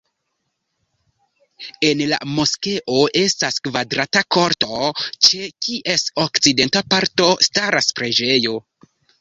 En 1.89 2.01
la 2.13 2.17
moskeo 2.37 2.95
estas 3.21 3.61
kvadrata 3.67 4.23
korto, 4.37 4.89
ĉe 5.29 5.45
kies 5.67 6.09
okcidenta 6.25 6.85
parto 6.95 7.31
staras 7.51 7.95
preĝejo. 8.01 8.61